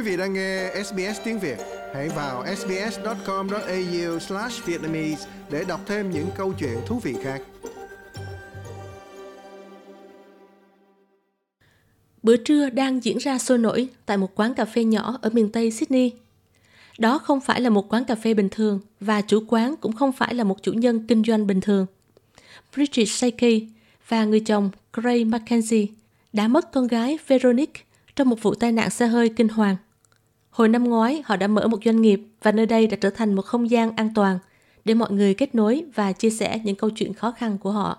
Quý 0.00 0.06
vị 0.10 0.16
đang 0.16 0.32
nghe 0.32 0.70
SBS 0.84 1.20
tiếng 1.24 1.38
Việt, 1.38 1.58
hãy 1.94 2.08
vào 2.08 2.44
sbs.com.au/vietnamese 2.56 5.28
để 5.50 5.64
đọc 5.68 5.80
thêm 5.86 6.10
những 6.10 6.26
câu 6.36 6.52
chuyện 6.58 6.78
thú 6.86 6.98
vị 6.98 7.14
khác. 7.22 7.42
Bữa 12.22 12.36
trưa 12.36 12.70
đang 12.70 13.04
diễn 13.04 13.18
ra 13.18 13.38
sôi 13.38 13.58
nổi 13.58 13.88
tại 14.06 14.16
một 14.16 14.34
quán 14.34 14.54
cà 14.54 14.64
phê 14.64 14.84
nhỏ 14.84 15.18
ở 15.22 15.30
miền 15.30 15.52
Tây 15.52 15.70
Sydney. 15.70 16.12
Đó 16.98 17.18
không 17.18 17.40
phải 17.40 17.60
là 17.60 17.70
một 17.70 17.92
quán 17.92 18.04
cà 18.04 18.14
phê 18.14 18.34
bình 18.34 18.48
thường 18.50 18.80
và 19.00 19.20
chủ 19.20 19.42
quán 19.48 19.76
cũng 19.76 19.92
không 19.92 20.12
phải 20.12 20.34
là 20.34 20.44
một 20.44 20.62
chủ 20.62 20.72
nhân 20.72 21.06
kinh 21.06 21.24
doanh 21.24 21.46
bình 21.46 21.60
thường. 21.60 21.86
Bridget 22.74 23.08
Shaky 23.08 23.68
và 24.08 24.24
người 24.24 24.40
chồng 24.40 24.70
Craig 24.92 25.30
Mackenzie 25.30 25.86
đã 26.32 26.48
mất 26.48 26.72
con 26.72 26.86
gái 26.86 27.18
Veronique 27.26 27.82
trong 28.16 28.28
một 28.28 28.42
vụ 28.42 28.54
tai 28.54 28.72
nạn 28.72 28.90
xe 28.90 29.06
hơi 29.06 29.28
kinh 29.28 29.48
hoàng. 29.48 29.76
Hồi 30.50 30.68
năm 30.68 30.84
ngoái, 30.84 31.22
họ 31.24 31.36
đã 31.36 31.46
mở 31.46 31.68
một 31.68 31.78
doanh 31.84 32.02
nghiệp 32.02 32.20
và 32.42 32.52
nơi 32.52 32.66
đây 32.66 32.86
đã 32.86 32.96
trở 33.00 33.10
thành 33.10 33.34
một 33.34 33.42
không 33.42 33.70
gian 33.70 33.96
an 33.96 34.14
toàn 34.14 34.38
để 34.84 34.94
mọi 34.94 35.10
người 35.10 35.34
kết 35.34 35.54
nối 35.54 35.84
và 35.94 36.12
chia 36.12 36.30
sẻ 36.30 36.60
những 36.64 36.76
câu 36.76 36.90
chuyện 36.96 37.14
khó 37.14 37.30
khăn 37.30 37.58
của 37.58 37.70
họ. 37.70 37.98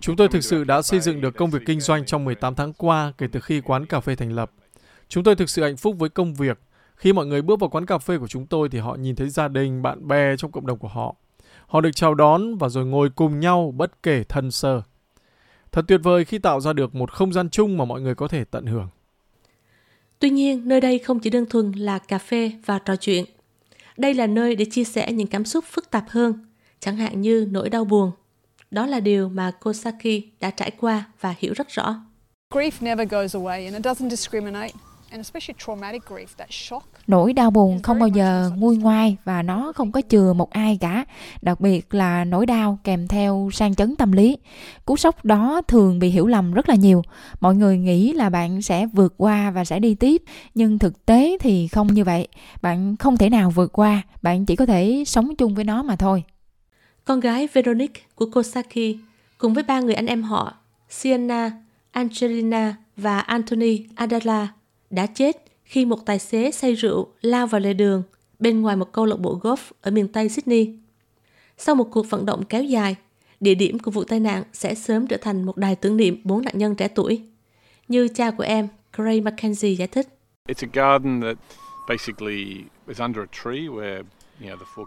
Chúng 0.00 0.16
tôi 0.16 0.28
thực 0.28 0.44
sự 0.44 0.64
đã 0.64 0.82
xây 0.82 1.00
dựng 1.00 1.20
được 1.20 1.36
công 1.36 1.50
việc 1.50 1.62
kinh 1.66 1.80
doanh 1.80 2.06
trong 2.06 2.24
18 2.24 2.54
tháng 2.54 2.72
qua 2.72 3.12
kể 3.18 3.26
từ 3.32 3.40
khi 3.40 3.60
quán 3.60 3.86
cà 3.86 4.00
phê 4.00 4.16
thành 4.16 4.32
lập. 4.32 4.52
Chúng 5.08 5.24
tôi 5.24 5.36
thực 5.36 5.50
sự 5.50 5.62
hạnh 5.62 5.76
phúc 5.76 5.96
với 5.98 6.08
công 6.08 6.34
việc. 6.34 6.60
Khi 6.96 7.12
mọi 7.12 7.26
người 7.26 7.42
bước 7.42 7.60
vào 7.60 7.70
quán 7.70 7.86
cà 7.86 7.98
phê 7.98 8.18
của 8.18 8.28
chúng 8.28 8.46
tôi 8.46 8.68
thì 8.68 8.78
họ 8.78 8.94
nhìn 8.94 9.16
thấy 9.16 9.28
gia 9.28 9.48
đình, 9.48 9.82
bạn 9.82 10.08
bè 10.08 10.36
trong 10.36 10.52
cộng 10.52 10.66
đồng 10.66 10.78
của 10.78 10.88
họ. 10.88 11.14
Họ 11.66 11.80
được 11.80 11.90
chào 11.94 12.14
đón 12.14 12.56
và 12.56 12.68
rồi 12.68 12.86
ngồi 12.86 13.10
cùng 13.10 13.40
nhau 13.40 13.74
bất 13.76 14.02
kể 14.02 14.24
thân 14.24 14.50
sơ. 14.50 14.82
Thật 15.72 15.84
tuyệt 15.88 16.00
vời 16.02 16.24
khi 16.24 16.38
tạo 16.38 16.60
ra 16.60 16.72
được 16.72 16.94
một 16.94 17.12
không 17.12 17.32
gian 17.32 17.50
chung 17.50 17.76
mà 17.76 17.84
mọi 17.84 18.00
người 18.00 18.14
có 18.14 18.28
thể 18.28 18.44
tận 18.44 18.66
hưởng. 18.66 18.88
Tuy 20.18 20.30
nhiên, 20.30 20.68
nơi 20.68 20.80
đây 20.80 20.98
không 20.98 21.20
chỉ 21.20 21.30
đơn 21.30 21.46
thuần 21.46 21.72
là 21.72 21.98
cà 21.98 22.18
phê 22.18 22.52
và 22.66 22.78
trò 22.78 22.96
chuyện. 22.96 23.24
Đây 23.96 24.14
là 24.14 24.26
nơi 24.26 24.56
để 24.56 24.64
chia 24.64 24.84
sẻ 24.84 25.12
những 25.12 25.26
cảm 25.26 25.44
xúc 25.44 25.64
phức 25.64 25.90
tạp 25.90 26.04
hơn, 26.08 26.46
chẳng 26.80 26.96
hạn 26.96 27.20
như 27.20 27.48
nỗi 27.50 27.70
đau 27.70 27.84
buồn. 27.84 28.10
Đó 28.70 28.86
là 28.86 29.00
điều 29.00 29.28
mà 29.28 29.50
Kosaki 29.50 30.22
đã 30.40 30.50
trải 30.50 30.70
qua 30.70 31.04
và 31.20 31.34
hiểu 31.38 31.52
rất 31.52 31.68
rõ. 31.68 31.94
Grief 32.50 32.70
never 32.80 33.08
goes 33.08 33.36
away 33.36 33.64
and 33.64 33.74
it 33.74 33.86
doesn't 33.86 34.10
discriminate. 34.10 34.72
Nỗi 37.06 37.32
đau 37.32 37.50
buồn 37.50 37.82
không 37.82 37.98
bao 37.98 38.08
giờ 38.08 38.50
nguôi 38.56 38.76
ngoai 38.76 39.16
và 39.24 39.42
nó 39.42 39.72
không 39.72 39.92
có 39.92 40.00
chừa 40.08 40.32
một 40.32 40.50
ai 40.50 40.78
cả, 40.80 41.04
đặc 41.42 41.60
biệt 41.60 41.94
là 41.94 42.24
nỗi 42.24 42.46
đau 42.46 42.78
kèm 42.84 43.08
theo 43.08 43.50
sang 43.52 43.74
chấn 43.74 43.96
tâm 43.96 44.12
lý. 44.12 44.38
Cú 44.84 44.96
sốc 44.96 45.24
đó 45.24 45.62
thường 45.68 45.98
bị 45.98 46.08
hiểu 46.08 46.26
lầm 46.26 46.52
rất 46.52 46.68
là 46.68 46.74
nhiều. 46.74 47.02
Mọi 47.40 47.54
người 47.54 47.78
nghĩ 47.78 48.12
là 48.12 48.30
bạn 48.30 48.62
sẽ 48.62 48.86
vượt 48.86 49.14
qua 49.16 49.50
và 49.50 49.64
sẽ 49.64 49.78
đi 49.78 49.94
tiếp, 49.94 50.22
nhưng 50.54 50.78
thực 50.78 51.06
tế 51.06 51.36
thì 51.40 51.68
không 51.68 51.86
như 51.86 52.04
vậy. 52.04 52.28
Bạn 52.62 52.96
không 52.96 53.16
thể 53.16 53.30
nào 53.30 53.50
vượt 53.50 53.72
qua, 53.72 54.02
bạn 54.22 54.46
chỉ 54.46 54.56
có 54.56 54.66
thể 54.66 55.04
sống 55.06 55.36
chung 55.36 55.54
với 55.54 55.64
nó 55.64 55.82
mà 55.82 55.96
thôi. 55.96 56.24
Con 57.04 57.20
gái 57.20 57.48
Veronique 57.52 58.02
của 58.14 58.26
Kosaki 58.26 58.96
cùng 59.38 59.54
với 59.54 59.64
ba 59.64 59.80
người 59.80 59.94
anh 59.94 60.06
em 60.06 60.22
họ 60.22 60.54
Sienna, 60.88 61.50
Angelina 61.90 62.76
và 62.96 63.20
Anthony 63.20 63.84
Adala 63.94 64.48
đã 64.90 65.06
chết 65.06 65.44
khi 65.64 65.84
một 65.84 66.06
tài 66.06 66.18
xế 66.18 66.50
say 66.50 66.74
rượu 66.74 67.08
lao 67.20 67.46
vào 67.46 67.60
lề 67.60 67.72
đường 67.72 68.02
bên 68.38 68.60
ngoài 68.60 68.76
một 68.76 68.92
câu 68.92 69.06
lạc 69.06 69.16
bộ 69.16 69.38
golf 69.42 69.56
ở 69.80 69.90
miền 69.90 70.08
Tây 70.08 70.28
Sydney. 70.28 70.78
Sau 71.58 71.74
một 71.74 71.88
cuộc 71.90 72.10
vận 72.10 72.26
động 72.26 72.44
kéo 72.44 72.64
dài, 72.64 72.96
địa 73.40 73.54
điểm 73.54 73.78
của 73.78 73.90
vụ 73.90 74.04
tai 74.04 74.20
nạn 74.20 74.42
sẽ 74.52 74.74
sớm 74.74 75.06
trở 75.06 75.16
thành 75.16 75.44
một 75.44 75.56
đài 75.56 75.76
tưởng 75.76 75.96
niệm 75.96 76.20
bốn 76.24 76.44
nạn 76.44 76.58
nhân 76.58 76.74
trẻ 76.74 76.88
tuổi. 76.88 77.22
Như 77.88 78.08
cha 78.08 78.30
của 78.30 78.44
em, 78.44 78.68
Craig 78.96 79.24
Mackenzie 79.24 79.74
giải 79.74 79.88
thích. 79.88 80.08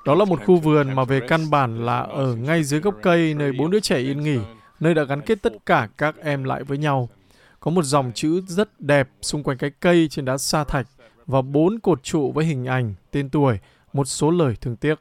Đó 0.06 0.16
là 0.16 0.26
một 0.26 0.40
khu 0.46 0.58
vườn 0.58 0.96
mà 0.96 1.04
về 1.04 1.20
căn 1.28 1.50
bản 1.50 1.86
là 1.86 2.00
ở 2.00 2.36
ngay 2.36 2.64
dưới 2.64 2.80
gốc 2.80 2.96
cây 3.02 3.34
nơi 3.34 3.52
bốn 3.52 3.72
đứa 3.72 3.80
trẻ 3.80 3.98
yên 3.98 4.24
nghỉ, 4.24 4.38
nơi 4.80 4.94
đã 4.94 5.04
gắn 5.04 5.22
kết 5.22 5.42
tất 5.42 5.54
cả 5.66 5.90
các 5.98 6.16
em 6.24 6.44
lại 6.44 6.64
với 6.64 6.78
nhau. 6.78 7.10
Có 7.64 7.72
một 7.72 7.86
dòng 7.86 8.12
chữ 8.16 8.42
rất 8.48 8.82
đẹp 8.82 9.10
xung 9.22 9.44
quanh 9.44 9.58
cái 9.58 9.72
cây 9.80 10.08
trên 10.08 10.26
đá 10.26 10.38
sa 10.38 10.64
thạch 10.64 10.88
và 11.26 11.42
bốn 11.42 11.80
cột 11.80 12.04
trụ 12.04 12.32
với 12.32 12.46
hình 12.46 12.66
ảnh, 12.66 12.94
tên 13.12 13.30
tuổi, 13.30 13.60
một 13.94 14.06
số 14.06 14.32
lời 14.32 14.56
thương 14.62 14.76
tiếc. 14.76 14.96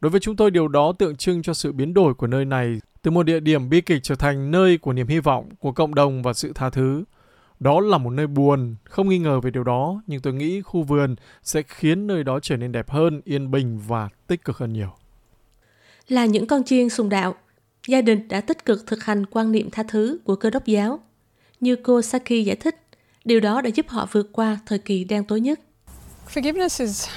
Đối 0.00 0.10
với 0.10 0.20
chúng 0.20 0.36
tôi 0.36 0.50
điều 0.50 0.68
đó 0.68 0.92
tượng 0.92 1.16
trưng 1.16 1.42
cho 1.42 1.54
sự 1.54 1.72
biến 1.72 1.94
đổi 1.94 2.14
của 2.14 2.26
nơi 2.26 2.44
này 2.44 2.80
từ 3.02 3.10
một 3.10 3.22
địa 3.22 3.40
điểm 3.40 3.68
bi 3.68 3.80
kịch 3.80 4.02
trở 4.02 4.14
thành 4.14 4.50
nơi 4.50 4.78
của 4.78 4.92
niềm 4.92 5.06
hy 5.06 5.18
vọng, 5.18 5.48
của 5.58 5.72
cộng 5.72 5.94
đồng 5.94 6.22
và 6.22 6.32
sự 6.32 6.52
tha 6.54 6.70
thứ. 6.70 7.04
Đó 7.60 7.80
là 7.80 7.98
một 7.98 8.10
nơi 8.10 8.26
buồn, 8.26 8.74
không 8.84 9.08
nghi 9.08 9.18
ngờ 9.18 9.40
về 9.40 9.50
điều 9.50 9.64
đó, 9.64 10.02
nhưng 10.06 10.20
tôi 10.20 10.34
nghĩ 10.34 10.60
khu 10.60 10.82
vườn 10.82 11.16
sẽ 11.42 11.62
khiến 11.62 12.06
nơi 12.06 12.24
đó 12.24 12.40
trở 12.42 12.56
nên 12.56 12.72
đẹp 12.72 12.90
hơn, 12.90 13.20
yên 13.24 13.50
bình 13.50 13.80
và 13.86 14.08
tích 14.26 14.44
cực 14.44 14.58
hơn 14.58 14.72
nhiều. 14.72 14.90
Là 16.08 16.26
những 16.26 16.46
con 16.46 16.64
chiên 16.64 16.88
sùng 16.88 17.08
đạo, 17.08 17.34
gia 17.86 18.00
đình 18.02 18.28
đã 18.28 18.40
tích 18.40 18.64
cực 18.64 18.86
thực 18.86 19.04
hành 19.04 19.26
quan 19.26 19.52
niệm 19.52 19.70
tha 19.70 19.82
thứ 19.88 20.18
của 20.24 20.36
cơ 20.36 20.50
đốc 20.50 20.66
giáo 20.66 21.00
như 21.60 21.76
cô 21.76 22.02
Saki 22.02 22.44
giải 22.44 22.56
thích, 22.56 22.76
điều 23.24 23.40
đó 23.40 23.60
đã 23.60 23.70
giúp 23.74 23.88
họ 23.88 24.08
vượt 24.12 24.30
qua 24.32 24.58
thời 24.66 24.78
kỳ 24.78 25.04
đen 25.04 25.24
tối 25.24 25.40
nhất. 25.40 25.60
Forgiveness 26.34 26.84
is 26.84 27.08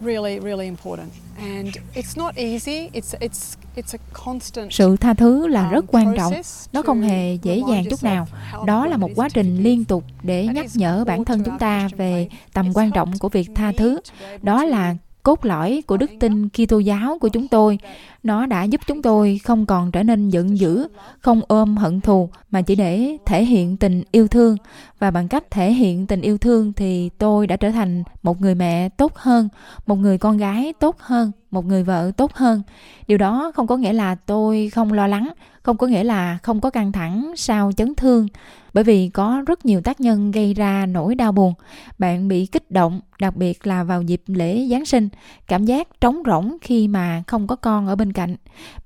really, 0.00 0.40
really 0.40 0.66
important. 0.66 1.08
And 1.38 1.76
it's 1.94 2.16
not 2.16 2.34
easy. 2.34 2.88
It's, 2.92 3.14
it's, 3.20 3.56
it's 3.76 3.94
a 3.94 3.98
constant, 4.24 4.72
Sự 4.72 4.96
tha 4.96 5.14
thứ 5.14 5.46
là 5.46 5.70
rất 5.70 5.84
um, 5.86 5.94
quan 5.94 6.14
trọng. 6.16 6.32
Nó 6.72 6.82
không 6.82 7.02
hề 7.02 7.38
dễ 7.42 7.62
dàng 7.70 7.84
chút 7.90 8.02
nào. 8.02 8.26
Đó 8.66 8.86
là 8.86 8.96
một 8.96 9.10
quá 9.16 9.28
trình 9.28 9.62
liên 9.62 9.84
tục 9.84 10.04
để 10.22 10.46
nhắc 10.46 10.66
nhở 10.74 11.04
bản 11.04 11.24
thân 11.24 11.42
chúng 11.44 11.58
ta 11.58 11.88
về 11.96 12.28
tầm 12.52 12.72
quan 12.74 12.90
trọng 12.90 13.18
của 13.18 13.28
việc 13.28 13.50
tha 13.54 13.72
thứ. 13.76 14.00
Đó 14.42 14.64
là 14.64 14.96
cốt 15.28 15.44
lõi 15.44 15.82
của 15.86 15.96
đức 15.96 16.10
tin 16.20 16.48
Kitô 16.48 16.78
giáo 16.78 17.18
của 17.20 17.28
chúng 17.28 17.48
tôi. 17.48 17.78
Nó 18.22 18.46
đã 18.46 18.64
giúp 18.64 18.80
chúng 18.86 19.02
tôi 19.02 19.40
không 19.44 19.66
còn 19.66 19.92
trở 19.92 20.02
nên 20.02 20.28
giận 20.28 20.58
dữ, 20.58 20.88
không 21.20 21.40
ôm 21.48 21.76
hận 21.76 22.00
thù 22.00 22.30
mà 22.50 22.62
chỉ 22.62 22.74
để 22.74 23.16
thể 23.26 23.44
hiện 23.44 23.76
tình 23.76 24.02
yêu 24.12 24.28
thương 24.28 24.56
và 24.98 25.10
bằng 25.10 25.28
cách 25.28 25.50
thể 25.50 25.72
hiện 25.72 26.06
tình 26.06 26.20
yêu 26.20 26.38
thương 26.38 26.72
thì 26.72 27.10
tôi 27.18 27.46
đã 27.46 27.56
trở 27.56 27.70
thành 27.70 28.02
một 28.22 28.40
người 28.40 28.54
mẹ 28.54 28.88
tốt 28.88 29.16
hơn, 29.16 29.48
một 29.86 29.96
người 29.96 30.18
con 30.18 30.36
gái 30.36 30.72
tốt 30.80 30.96
hơn, 30.98 31.32
một 31.50 31.66
người 31.66 31.82
vợ 31.82 32.10
tốt 32.16 32.32
hơn. 32.34 32.62
Điều 33.06 33.18
đó 33.18 33.52
không 33.54 33.66
có 33.66 33.76
nghĩa 33.76 33.92
là 33.92 34.14
tôi 34.14 34.70
không 34.74 34.92
lo 34.92 35.06
lắng, 35.06 35.32
không 35.62 35.76
có 35.76 35.86
nghĩa 35.86 36.04
là 36.04 36.38
không 36.42 36.60
có 36.60 36.70
căng 36.70 36.92
thẳng 36.92 37.32
sau 37.36 37.72
chấn 37.72 37.94
thương. 37.94 38.28
Bởi 38.74 38.84
vì 38.84 39.08
có 39.08 39.42
rất 39.46 39.66
nhiều 39.66 39.80
tác 39.80 40.00
nhân 40.00 40.30
gây 40.30 40.54
ra 40.54 40.86
nỗi 40.86 41.14
đau 41.14 41.32
buồn. 41.32 41.54
Bạn 41.98 42.28
bị 42.28 42.46
kích 42.46 42.70
động 42.70 43.00
đặc 43.20 43.36
biệt 43.36 43.66
là 43.66 43.84
vào 43.84 44.02
dịp 44.02 44.22
lễ 44.26 44.66
giáng 44.70 44.84
sinh 44.84 45.08
cảm 45.46 45.64
giác 45.64 46.00
trống 46.00 46.22
rỗng 46.26 46.56
khi 46.60 46.88
mà 46.88 47.22
không 47.26 47.46
có 47.46 47.56
con 47.56 47.86
ở 47.86 47.96
bên 47.96 48.12
cạnh. 48.12 48.36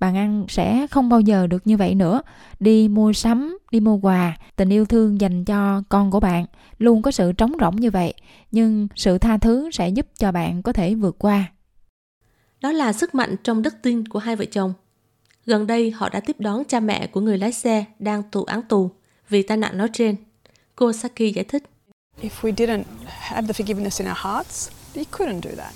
Bạn 0.00 0.16
ăn 0.16 0.44
sẽ 0.48 0.86
không 0.86 1.08
bao 1.08 1.20
giờ 1.20 1.46
được 1.46 1.66
như 1.66 1.76
vậy 1.76 1.94
nữa. 1.94 2.22
Đi 2.60 2.88
mua 2.88 3.12
sắm 3.12 3.58
đi 3.70 3.80
mua 3.80 3.96
quà 3.96 4.36
tình 4.56 4.68
yêu 4.68 4.84
thương 4.84 5.20
dành 5.20 5.44
cho 5.44 5.82
con 5.88 6.10
của 6.10 6.20
bạn 6.20 6.46
luôn 6.78 7.02
có 7.02 7.10
sự 7.10 7.32
trống 7.32 7.52
rỗng 7.60 7.76
như 7.76 7.90
vậy. 7.90 8.14
Nhưng 8.50 8.88
sự 8.96 9.18
tha 9.18 9.38
thứ 9.38 9.70
sẽ 9.70 9.88
giúp 9.88 10.06
cho 10.18 10.32
bạn 10.32 10.62
có 10.62 10.72
thể 10.72 10.94
vượt 10.94 11.16
qua 11.18 11.44
đó 12.62 12.72
là 12.72 12.92
sức 12.92 13.14
mạnh 13.14 13.36
trong 13.44 13.62
đức 13.62 13.74
tin 13.82 14.08
của 14.08 14.18
hai 14.18 14.36
vợ 14.36 14.44
chồng 14.44 14.72
Gần 15.46 15.66
đây 15.66 15.90
họ 15.90 16.08
đã 16.08 16.20
tiếp 16.20 16.36
đón 16.38 16.64
cha 16.68 16.80
mẹ 16.80 17.06
của 17.06 17.20
người 17.20 17.38
lái 17.38 17.52
xe 17.52 17.84
đang 17.98 18.22
tù 18.22 18.44
án 18.44 18.62
tù 18.62 18.90
vì 19.28 19.42
tai 19.42 19.56
nạn 19.56 19.78
nói 19.78 19.88
trên. 19.92 20.16
Cô 20.76 20.92
Saki 20.92 21.34
giải 21.34 21.44
thích. 21.44 21.62
If 22.22 22.30
we 22.42 22.54
didn't 22.54 22.82
have 23.06 23.46
the 23.46 23.64
forgiveness 23.64 24.04
in 24.04 24.08
our 24.08 24.18
hearts, 24.18 24.70
you 24.94 25.04
couldn't 25.10 25.40
do 25.40 25.50
that. 25.56 25.72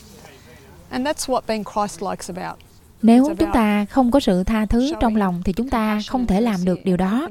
And 0.91 1.07
that's 1.07 1.29
what 1.29 1.41
being 1.47 1.65
Christ 1.65 2.03
likes 2.03 2.31
about. 2.37 2.66
Nếu 3.03 3.35
chúng 3.39 3.53
ta 3.53 3.85
không 3.85 4.11
có 4.11 4.21
sự 4.21 4.45
tha 4.45 4.67
thứ 4.67 4.93
trong 5.01 5.17
lòng 5.17 5.43
thì 5.45 5.53
chúng 5.53 5.69
ta 5.69 6.01
không 6.09 6.27
thể 6.27 6.41
làm 6.41 6.65
được 6.65 6.79
điều 6.85 6.97
đó. 6.97 7.29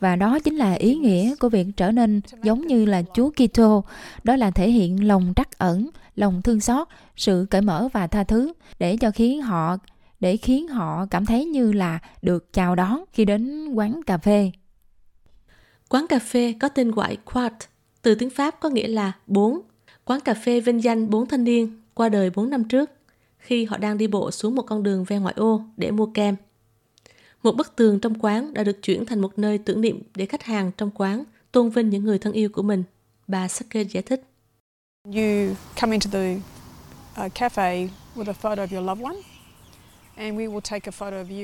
Và 0.00 0.16
đó 0.16 0.38
chính 0.38 0.56
là 0.56 0.72
ý 0.72 0.94
nghĩa 0.94 1.34
của 1.36 1.48
việc 1.48 1.66
trở 1.76 1.90
nên 1.90 2.20
giống 2.42 2.66
như 2.66 2.84
là 2.84 3.02
Chúa 3.14 3.30
Kitô, 3.30 3.84
đó 4.24 4.36
là 4.36 4.50
thể 4.50 4.70
hiện 4.70 5.06
lòng 5.06 5.32
trắc 5.36 5.58
ẩn, 5.58 5.90
lòng 6.16 6.42
thương 6.42 6.60
xót, 6.60 6.88
sự 7.16 7.46
cởi 7.50 7.60
mở 7.60 7.88
và 7.92 8.06
tha 8.06 8.24
thứ 8.24 8.52
để 8.78 8.96
cho 8.96 9.10
khiến 9.10 9.42
họ 9.42 9.76
để 10.20 10.36
khiến 10.36 10.68
họ 10.68 11.06
cảm 11.10 11.26
thấy 11.26 11.44
như 11.44 11.72
là 11.72 11.98
được 12.22 12.52
chào 12.52 12.74
đón 12.74 13.04
khi 13.12 13.24
đến 13.24 13.68
quán 13.74 14.00
cà 14.06 14.18
phê. 14.18 14.50
Quán 15.88 16.06
cà 16.08 16.18
phê 16.18 16.54
có 16.60 16.68
tên 16.68 16.90
gọi 16.90 17.16
Quart, 17.32 17.54
từ 18.02 18.14
tiếng 18.14 18.30
Pháp 18.30 18.60
có 18.60 18.68
nghĩa 18.68 18.88
là 18.88 19.12
bốn. 19.26 19.60
Quán 20.04 20.20
cà 20.20 20.34
phê 20.34 20.60
vinh 20.60 20.82
danh 20.82 21.10
bốn 21.10 21.26
thanh 21.26 21.44
niên 21.44 21.82
qua 21.94 22.08
đời 22.08 22.30
4 22.30 22.50
năm 22.50 22.64
trước 22.64 22.90
khi 23.46 23.64
họ 23.64 23.76
đang 23.76 23.98
đi 23.98 24.06
bộ 24.06 24.30
xuống 24.30 24.54
một 24.54 24.62
con 24.62 24.82
đường 24.82 25.04
ven 25.04 25.22
ngoại 25.22 25.34
ô 25.36 25.62
để 25.76 25.90
mua 25.90 26.06
kem. 26.06 26.36
Một 27.42 27.56
bức 27.56 27.76
tường 27.76 28.00
trong 28.00 28.14
quán 28.20 28.54
đã 28.54 28.64
được 28.64 28.82
chuyển 28.82 29.06
thành 29.06 29.20
một 29.20 29.38
nơi 29.38 29.58
tưởng 29.58 29.80
niệm 29.80 30.02
để 30.14 30.26
khách 30.26 30.42
hàng 30.42 30.70
trong 30.76 30.90
quán 30.94 31.24
tôn 31.52 31.70
vinh 31.70 31.90
những 31.90 32.04
người 32.04 32.18
thân 32.18 32.32
yêu 32.32 32.48
của 32.48 32.62
mình. 32.62 32.82
Bà 33.26 33.48
Sake 33.48 33.84
giải 33.84 34.02
thích. 34.02 34.22
You 35.04 35.54
come 35.80 35.92
into 35.92 36.10
the 36.12 36.40
uh, 37.24 37.32
cafe 37.34 37.88
with 38.16 38.28
a 38.28 38.32
photo 38.32 38.64
of 38.64 38.76
your 38.76 38.86
loved 38.86 39.04
one 39.04 39.16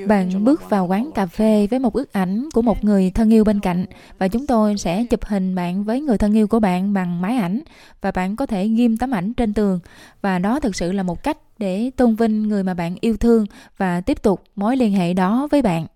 Bạn 0.08 0.44
bước 0.44 0.70
vào 0.70 0.86
quán 0.86 1.10
cà 1.14 1.26
phê 1.26 1.66
với 1.70 1.78
một 1.78 1.94
bức 1.94 2.12
ảnh 2.12 2.48
của 2.54 2.62
một 2.62 2.84
người 2.84 3.10
thân 3.10 3.32
yêu 3.32 3.44
bên 3.44 3.60
cạnh 3.60 3.86
và 4.18 4.28
chúng 4.28 4.46
tôi 4.46 4.78
sẽ 4.78 5.04
chụp 5.04 5.24
hình 5.24 5.54
bạn 5.54 5.84
với 5.84 6.00
người 6.00 6.18
thân 6.18 6.36
yêu 6.36 6.48
của 6.48 6.60
bạn 6.60 6.92
bằng 6.92 7.20
máy 7.22 7.36
ảnh 7.36 7.60
và 8.00 8.10
bạn 8.10 8.36
có 8.36 8.46
thể 8.46 8.68
ghim 8.68 8.96
tấm 8.96 9.10
ảnh 9.10 9.34
trên 9.34 9.54
tường 9.54 9.80
và 10.22 10.38
đó 10.38 10.60
thực 10.60 10.76
sự 10.76 10.92
là 10.92 11.02
một 11.02 11.22
cách 11.22 11.38
để 11.62 11.90
tôn 11.96 12.14
vinh 12.14 12.42
người 12.42 12.62
mà 12.62 12.74
bạn 12.74 12.96
yêu 13.00 13.16
thương 13.16 13.46
và 13.76 14.00
tiếp 14.00 14.22
tục 14.22 14.44
mối 14.56 14.76
liên 14.76 14.92
hệ 14.92 15.14
đó 15.14 15.48
với 15.50 15.62
bạn. 15.62 15.86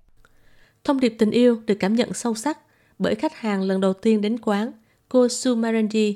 Thông 0.84 1.00
điệp 1.00 1.16
tình 1.18 1.30
yêu 1.30 1.60
được 1.66 1.74
cảm 1.80 1.94
nhận 1.94 2.12
sâu 2.12 2.34
sắc 2.34 2.58
bởi 2.98 3.14
khách 3.14 3.36
hàng 3.36 3.62
lần 3.62 3.80
đầu 3.80 3.92
tiên 3.92 4.20
đến 4.20 4.38
quán, 4.38 4.72
cô 5.08 5.26
Sumaranji. 5.26 6.14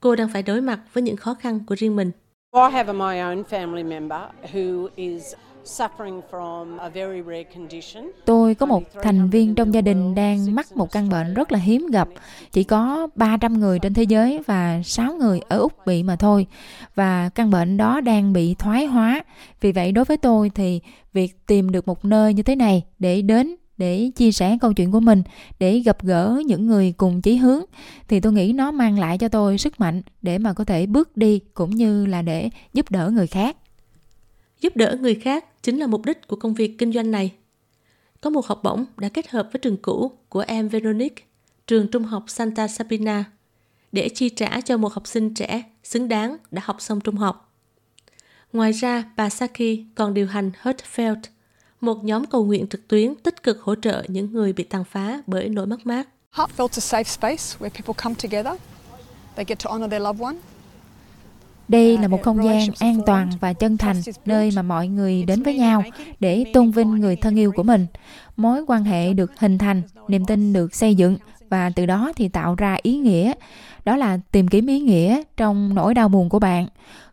Cô 0.00 0.16
đang 0.16 0.28
phải 0.32 0.42
đối 0.42 0.60
mặt 0.60 0.80
với 0.92 1.02
những 1.02 1.16
khó 1.16 1.34
khăn 1.34 1.60
của 1.66 1.74
riêng 1.74 1.96
mình. 1.96 2.10
I 2.54 2.72
have 2.72 2.92
my 2.92 3.16
own 3.16 3.42
family 3.44 3.88
member 3.88 4.20
who 4.52 4.88
is 4.96 5.34
Tôi 8.24 8.54
có 8.54 8.66
một 8.66 8.82
thành 9.02 9.30
viên 9.30 9.54
trong 9.54 9.74
gia 9.74 9.80
đình 9.80 10.14
đang 10.14 10.54
mắc 10.54 10.76
một 10.76 10.92
căn 10.92 11.08
bệnh 11.08 11.34
rất 11.34 11.52
là 11.52 11.58
hiếm 11.58 11.86
gặp. 11.92 12.08
Chỉ 12.52 12.64
có 12.64 13.08
300 13.14 13.60
người 13.60 13.78
trên 13.78 13.94
thế 13.94 14.02
giới 14.02 14.42
và 14.46 14.82
6 14.84 15.14
người 15.14 15.40
ở 15.48 15.58
Úc 15.58 15.86
bị 15.86 16.02
mà 16.02 16.16
thôi. 16.16 16.46
Và 16.94 17.30
căn 17.34 17.50
bệnh 17.50 17.76
đó 17.76 18.00
đang 18.00 18.32
bị 18.32 18.54
thoái 18.54 18.86
hóa. 18.86 19.22
Vì 19.60 19.72
vậy 19.72 19.92
đối 19.92 20.04
với 20.04 20.16
tôi 20.16 20.50
thì 20.54 20.80
việc 21.12 21.46
tìm 21.46 21.70
được 21.70 21.88
một 21.88 22.04
nơi 22.04 22.34
như 22.34 22.42
thế 22.42 22.56
này 22.56 22.84
để 22.98 23.22
đến 23.22 23.56
để 23.78 24.10
chia 24.16 24.32
sẻ 24.32 24.58
câu 24.60 24.72
chuyện 24.72 24.92
của 24.92 25.00
mình 25.00 25.22
để 25.58 25.78
gặp 25.78 26.02
gỡ 26.02 26.42
những 26.46 26.66
người 26.66 26.92
cùng 26.96 27.22
chí 27.22 27.36
hướng 27.36 27.62
thì 28.08 28.20
tôi 28.20 28.32
nghĩ 28.32 28.52
nó 28.52 28.70
mang 28.70 28.98
lại 28.98 29.18
cho 29.18 29.28
tôi 29.28 29.58
sức 29.58 29.80
mạnh 29.80 30.02
để 30.22 30.38
mà 30.38 30.52
có 30.52 30.64
thể 30.64 30.86
bước 30.86 31.16
đi 31.16 31.40
cũng 31.54 31.70
như 31.70 32.06
là 32.06 32.22
để 32.22 32.50
giúp 32.74 32.90
đỡ 32.90 33.10
người 33.10 33.26
khác 33.26 33.56
giúp 34.60 34.76
đỡ 34.76 34.96
người 35.00 35.14
khác 35.14 35.44
chính 35.62 35.78
là 35.78 35.86
mục 35.86 36.04
đích 36.04 36.28
của 36.28 36.36
công 36.36 36.54
việc 36.54 36.78
kinh 36.78 36.92
doanh 36.92 37.10
này 37.10 37.32
có 38.20 38.30
một 38.30 38.46
học 38.46 38.60
bổng 38.62 38.84
đã 38.96 39.08
kết 39.08 39.28
hợp 39.28 39.48
với 39.52 39.60
trường 39.60 39.76
cũ 39.76 40.12
của 40.28 40.44
em 40.46 40.68
Veronique 40.68 41.24
trường 41.66 41.88
trung 41.88 42.04
học 42.04 42.24
Santa 42.26 42.68
Sabina 42.68 43.24
để 43.92 44.08
chi 44.08 44.28
trả 44.28 44.60
cho 44.60 44.76
một 44.76 44.92
học 44.92 45.06
sinh 45.06 45.34
trẻ 45.34 45.62
xứng 45.84 46.08
đáng 46.08 46.36
đã 46.50 46.62
học 46.64 46.76
xong 46.80 47.00
trung 47.00 47.16
học. 47.16 47.54
Ngoài 48.52 48.72
ra, 48.72 49.04
bà 49.16 49.28
Saki 49.28 49.84
còn 49.94 50.14
điều 50.14 50.26
hành 50.26 50.50
Heartfelt, 50.62 51.20
một 51.80 52.04
nhóm 52.04 52.24
cầu 52.24 52.44
nguyện 52.44 52.66
trực 52.66 52.88
tuyến 52.88 53.14
tích 53.14 53.42
cực 53.42 53.62
hỗ 53.62 53.74
trợ 53.74 54.04
những 54.08 54.32
người 54.32 54.52
bị 54.52 54.64
tàn 54.64 54.84
phá 54.84 55.22
bởi 55.26 55.48
nỗi 55.48 55.66
mất 55.66 55.86
mát. 55.86 56.08
Heartfelt's 56.32 56.78
a 56.96 57.02
safe 57.02 57.02
space 57.02 57.58
where 57.58 57.70
people 57.70 57.94
come 58.04 58.14
together. 58.14 58.60
They 59.36 59.44
get 59.48 59.58
to 59.64 59.70
honor 59.70 59.90
their 59.90 60.02
loved 60.02 60.22
one. 60.22 60.34
Đây 61.68 61.98
là 61.98 62.08
một 62.08 62.22
không 62.22 62.44
gian 62.44 62.68
an 62.78 63.00
toàn 63.06 63.30
và 63.40 63.52
chân 63.52 63.76
thành, 63.76 63.96
nơi 64.24 64.50
mà 64.56 64.62
mọi 64.62 64.88
người 64.88 65.22
đến 65.22 65.42
với 65.42 65.58
nhau 65.58 65.82
để 66.20 66.44
tôn 66.52 66.70
vinh 66.70 66.90
người 66.90 67.16
thân 67.16 67.38
yêu 67.38 67.52
của 67.52 67.62
mình. 67.62 67.86
Mối 68.36 68.64
quan 68.66 68.84
hệ 68.84 69.12
được 69.14 69.32
hình 69.38 69.58
thành, 69.58 69.82
niềm 70.08 70.24
tin 70.24 70.52
được 70.52 70.74
xây 70.74 70.94
dựng 70.94 71.16
và 71.50 71.70
từ 71.70 71.86
đó 71.86 72.12
thì 72.16 72.28
tạo 72.28 72.54
ra 72.54 72.76
ý 72.82 72.96
nghĩa. 72.96 73.32
Đó 73.84 73.96
là 73.96 74.18
tìm 74.32 74.48
kiếm 74.48 74.66
ý 74.66 74.80
nghĩa 74.80 75.22
trong 75.36 75.74
nỗi 75.74 75.94
đau 75.94 76.08
buồn 76.08 76.28
của 76.28 76.38
bạn. 76.38 76.66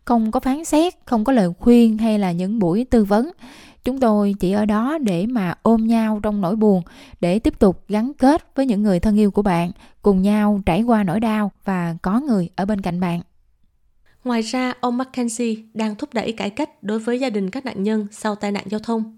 Không 0.04 0.30
có 0.30 0.40
phán 0.40 0.64
xét, 0.64 0.94
không 1.04 1.24
có 1.24 1.32
lời 1.32 1.48
khuyên 1.58 1.98
hay 1.98 2.18
là 2.18 2.32
những 2.32 2.58
buổi 2.58 2.86
tư 2.90 3.04
vấn 3.04 3.30
chúng 3.86 4.00
tôi 4.00 4.34
chỉ 4.40 4.52
ở 4.52 4.64
đó 4.64 4.98
để 4.98 5.26
mà 5.26 5.54
ôm 5.62 5.86
nhau 5.86 6.20
trong 6.22 6.40
nỗi 6.40 6.56
buồn 6.56 6.82
để 7.20 7.38
tiếp 7.38 7.58
tục 7.58 7.84
gắn 7.88 8.12
kết 8.18 8.56
với 8.56 8.66
những 8.66 8.82
người 8.82 9.00
thân 9.00 9.16
yêu 9.16 9.30
của 9.30 9.42
bạn 9.42 9.70
cùng 10.02 10.22
nhau 10.22 10.60
trải 10.66 10.82
qua 10.82 11.02
nỗi 11.02 11.20
đau 11.20 11.50
và 11.64 11.96
có 12.02 12.20
người 12.20 12.50
ở 12.56 12.64
bên 12.64 12.80
cạnh 12.80 13.00
bạn 13.00 13.20
ngoài 14.26 14.42
ra 14.42 14.74
ông 14.80 14.98
mackenzie 14.98 15.56
đang 15.74 15.94
thúc 15.94 16.14
đẩy 16.14 16.32
cải 16.32 16.50
cách 16.50 16.70
đối 16.82 16.98
với 16.98 17.20
gia 17.20 17.30
đình 17.30 17.50
các 17.50 17.64
nạn 17.64 17.82
nhân 17.82 18.06
sau 18.10 18.34
tai 18.34 18.52
nạn 18.52 18.64
giao 18.66 18.80
thông 18.80 19.16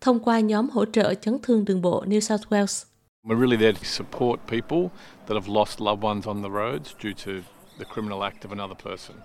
thông 0.00 0.24
qua 0.24 0.40
nhóm 0.40 0.70
hỗ 0.70 0.84
trợ 0.84 1.14
chấn 1.14 1.38
thương 1.42 1.64
đường 1.64 1.82
bộ 1.82 2.04
new 2.06 2.20
south 2.20 2.42
wales 2.48 2.84
We're 3.24 3.40
really 3.40 3.56
there 3.56 3.72
to 3.72 3.84
support 3.84 4.40
people 4.50 4.88
that 5.28 5.42
have 5.42 5.54
lost 5.54 5.80
loved 5.80 6.04
ones 6.04 6.26
on 6.26 6.42
the 6.42 6.48
roads 6.48 6.90
due 7.02 7.12
to 7.26 7.32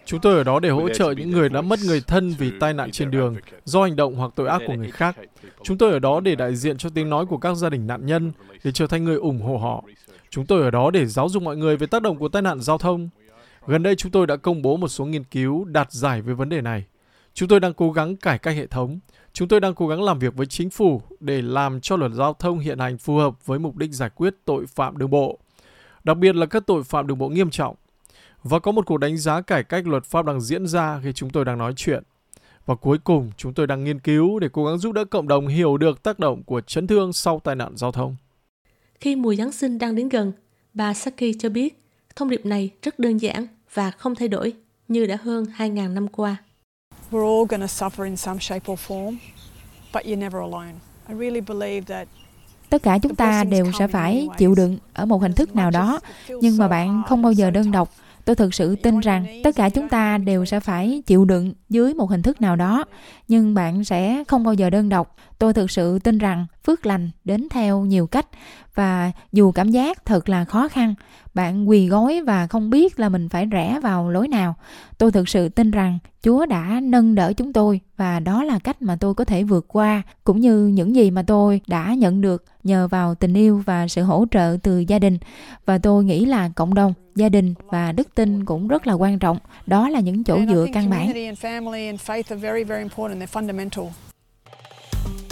Chúng 0.06 0.20
tôi 0.20 0.38
ở 0.38 0.44
đó 0.44 0.60
để 0.60 0.70
hỗ 0.70 0.90
trợ 0.90 1.12
những 1.12 1.32
người 1.32 1.50
đã 1.50 1.62
mất 1.62 1.80
người 1.88 2.02
thân 2.08 2.34
vì 2.38 2.52
tai 2.60 2.74
nạn 2.74 2.92
trên 2.92 3.12
đường 3.12 3.36
do 3.64 3.84
hành 3.84 3.96
động 3.96 4.16
hoặc 4.16 4.32
tội 4.36 4.48
ác 4.48 4.62
của 4.68 4.74
người 4.74 4.92
khác. 4.92 5.16
Chúng 5.64 5.78
tôi 5.78 5.92
ở 5.92 6.00
đó 6.00 6.20
để 6.20 6.36
đại 6.36 6.56
diện 6.56 6.78
cho 6.78 6.90
tiếng 6.90 7.10
nói 7.10 7.26
của 7.26 7.38
các 7.38 7.56
gia 7.56 7.70
đình 7.70 7.88
nạn 7.88 8.06
nhân, 8.06 8.32
để 8.64 8.72
trở 8.72 8.88
thành 8.88 9.04
người 9.04 9.16
ủng 9.16 9.42
hộ 9.42 9.58
họ. 9.58 9.84
Chúng 10.30 10.46
tôi 10.46 10.62
ở 10.62 10.72
đó 10.72 10.92
để 10.92 11.06
giáo 11.06 11.30
dục 11.30 11.44
mọi 11.44 11.58
người 11.58 11.78
về 11.78 11.88
tác 11.88 12.02
động 12.02 12.18
của 12.18 12.30
tai 12.30 12.42
nạn 12.42 12.60
giao 12.62 12.78
thông. 12.78 13.10
Gần 13.68 13.84
đây 13.84 13.96
chúng 13.96 14.12
tôi 14.12 14.28
đã 14.28 14.36
công 14.36 14.62
bố 14.62 14.78
một 14.78 14.88
số 14.88 15.06
nghiên 15.06 15.24
cứu 15.24 15.66
đạt 15.66 15.92
giải 15.92 16.22
về 16.22 16.34
vấn 16.34 16.50
đề 16.50 16.62
này. 16.62 16.86
Chúng 17.34 17.50
tôi 17.50 17.60
đang 17.60 17.74
cố 17.74 17.92
gắng 17.92 18.16
cải 18.16 18.38
cách 18.38 18.56
hệ 18.56 18.68
thống. 18.68 19.00
Chúng 19.34 19.48
tôi 19.48 19.60
đang 19.60 19.76
cố 19.76 19.88
gắng 19.88 20.04
làm 20.04 20.20
việc 20.20 20.36
với 20.36 20.46
chính 20.46 20.70
phủ 20.70 21.02
để 21.20 21.42
làm 21.42 21.82
cho 21.82 21.98
luật 21.98 22.12
giao 22.12 22.34
thông 22.34 22.60
hiện 22.60 22.80
hành 22.80 22.98
phù 22.98 23.16
hợp 23.16 23.46
với 23.46 23.60
mục 23.60 23.76
đích 23.76 23.92
giải 23.92 24.10
quyết 24.10 24.36
tội 24.46 24.66
phạm 24.66 24.98
đường 24.98 25.10
bộ, 25.10 25.40
đặc 26.04 26.18
biệt 26.18 26.36
là 26.36 26.46
các 26.46 26.64
tội 26.68 26.84
phạm 26.84 27.08
đường 27.08 27.18
bộ 27.18 27.30
nghiêm 27.30 27.50
trọng. 27.50 27.76
Và 28.44 28.60
có 28.60 28.72
một 28.72 28.86
cuộc 28.86 28.98
đánh 28.98 29.18
giá 29.18 29.42
cải 29.42 29.64
cách 29.64 29.88
luật 29.88 30.06
pháp 30.06 30.26
đang 30.26 30.42
diễn 30.42 30.68
ra 30.68 31.00
khi 31.04 31.14
chúng 31.14 31.30
tôi 31.30 31.46
đang 31.46 31.58
nói 31.58 31.74
chuyện. 31.76 32.04
Và 32.66 32.76
cuối 32.76 32.98
cùng, 33.04 33.32
chúng 33.38 33.54
tôi 33.54 33.68
đang 33.68 33.84
nghiên 33.84 34.00
cứu 34.00 34.40
để 34.40 34.50
cố 34.52 34.66
gắng 34.66 34.78
giúp 34.78 34.92
đỡ 34.92 35.06
cộng 35.06 35.28
đồng 35.28 35.48
hiểu 35.48 35.78
được 35.78 36.04
tác 36.04 36.20
động 36.20 36.44
của 36.44 36.62
chấn 36.62 36.88
thương 36.88 37.14
sau 37.14 37.42
tai 37.44 37.56
nạn 37.56 37.78
giao 37.78 37.92
thông. 37.92 38.16
Khi 39.00 39.16
mùa 39.16 39.36
Giáng 39.36 39.52
sinh 39.52 39.78
đang 39.78 39.96
đến 39.96 40.10
gần, 40.10 40.32
bà 40.74 40.94
Saki 40.94 41.32
cho 41.40 41.50
biết 41.50 41.80
thông 42.16 42.30
điệp 42.30 42.46
này 42.46 42.70
rất 42.82 43.00
đơn 43.00 43.18
giản 43.18 43.48
và 43.74 43.92
không 43.92 44.16
thay 44.16 44.28
đổi 44.28 44.54
như 44.88 45.06
đã 45.06 45.18
hơn 45.24 45.46
2.000 45.58 45.94
năm 45.94 46.08
qua. 46.08 46.38
We're 47.12 47.38
all 47.38 47.48
going 47.50 47.62
to 47.62 47.88
suffer 47.88 48.04
in 48.04 48.18
some 48.18 48.40
shape 48.40 48.74
or 48.74 48.80
form, 48.88 49.16
but 49.94 50.04
you're 50.04 50.20
never 50.20 50.42
alone. 50.42 50.74
I 51.08 51.16
really 51.16 51.42
believe 51.42 51.82
that 51.82 52.08
tất 52.70 52.84
cả 52.84 52.98
chúng 52.98 53.16
ta 53.16 53.44
đều 53.44 53.72
sẽ 53.80 53.88
phải 53.88 54.28
chịu 54.38 54.56
đựng 54.56 54.78
ở 54.94 55.06
một 55.06 55.22
hình 55.22 55.34
thức 55.34 55.56
nào 55.56 55.72
đó 55.72 56.00
nhưng 56.42 56.58
mà 56.58 56.68
bạn 56.68 57.02
không 57.08 57.22
bao 57.22 57.32
giờ 57.32 57.52
đơn 57.52 57.72
độc 57.72 57.90
tôi 58.26 58.36
thực 58.36 58.54
sự 58.54 58.76
tin 58.76 59.00
rằng 59.00 59.26
tất 59.44 59.56
cả 59.56 59.70
chúng 59.70 59.90
ta 59.90 60.18
đều 60.18 60.46
sẽ 60.46 60.60
phải 60.60 61.02
chịu 61.06 61.26
đựng 61.26 61.54
dưới 61.70 61.94
một 61.94 62.10
hình 62.10 62.22
thức 62.22 62.42
nào 62.42 62.56
đó 62.56 62.86
nhưng 63.28 63.54
bạn 63.54 63.84
sẽ 63.84 64.24
không 64.28 64.44
bao 64.44 64.54
giờ 64.54 64.70
đơn 64.70 64.90
độc 64.90 65.16
tôi 65.40 65.54
thực 65.54 65.72
sự 65.72 66.00
tin 66.00 66.18
rằng 66.18 66.46
phước 66.70 66.86
lành 66.86 67.10
đến 67.26 67.48
theo 67.50 67.86
nhiều 67.86 68.08
cách. 68.08 68.28
Và 68.76 69.12
dù 69.32 69.52
cảm 69.52 69.72
giác 69.72 70.06
thật 70.06 70.30
là 70.30 70.46
khó 70.46 70.68
khăn 70.68 70.96
bạn 71.34 71.70
quỳ 71.70 71.88
gối 71.88 72.22
và 72.22 72.48
không 72.48 72.70
biết 72.70 73.00
là 73.00 73.10
mình 73.10 73.30
phải 73.30 73.46
rẽ 73.46 73.80
vào 73.84 74.10
lối 74.10 74.28
nào. 74.28 74.56
Tôi 74.98 75.12
thực 75.12 75.30
sự 75.30 75.50
tin 75.50 75.72
rằng 75.72 76.00
chúa 76.24 76.46
đã 76.46 76.80
nâng 76.84 77.16
đỡ 77.16 77.34
chúng 77.38 77.54
tôi 77.54 77.80
và 77.98 78.20
đó 78.20 78.44
là 78.44 78.60
cách 78.60 78.82
mà 78.82 78.98
tôi 79.00 79.14
có 79.14 79.26
thể 79.26 79.44
vượt 79.44 79.66
qua 79.68 80.02
cũng 80.24 80.40
như 80.40 80.68
những 80.68 80.96
gì 80.96 81.12
mà 81.12 81.24
tôi 81.24 81.62
đã 81.68 81.94
nhận 81.94 82.22
được 82.22 82.44
nhờ 82.64 82.88
vào 82.88 83.16
tình 83.16 83.34
yêu 83.34 83.64
và 83.66 83.88
sự 83.88 84.04
hỗ 84.04 84.26
trợ 84.32 84.58
từ 84.64 84.80
gia 84.80 85.00
đình. 85.00 85.18
Và 85.66 85.78
tôi 85.78 86.04
nghĩ 86.04 86.26
là 86.26 86.50
cộng 86.56 86.74
đồng 86.74 86.94
gia 87.16 87.30
đình 87.30 87.54
và 87.72 87.92
đức 87.92 88.16
tin 88.16 88.46
cũng 88.46 88.68
rất 88.68 88.88
là 88.88 88.94
quan 88.94 89.20
trọng. 89.20 89.38
Đó 89.66 89.90
là 89.90 90.00
những 90.00 90.24
chỗ 90.24 90.40
dựa 90.50 90.66
căn 90.74 90.90
bản 90.90 91.12